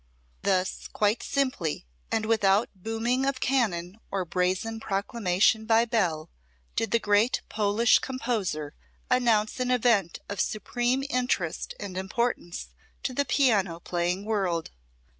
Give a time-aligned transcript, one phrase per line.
[0.41, 6.31] Thus, quite simply and without booming of cannon or brazen proclamation by bell,
[6.75, 8.73] did the great Polish composer
[9.11, 12.69] announce an event of supreme interest and importance
[13.03, 14.71] to the piano playing world.